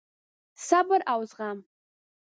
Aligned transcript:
صبر 0.67 0.99
او 1.13 1.19
زغم: 1.31 1.57